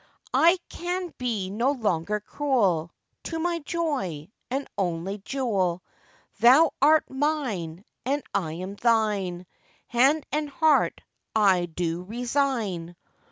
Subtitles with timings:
[0.33, 2.89] 'I can be no longer cruel
[3.25, 5.83] To my joy, and only jewel;
[6.39, 9.45] Thou art mine, and I am thine,
[9.85, 11.01] Hand and heart
[11.35, 12.95] I do resign!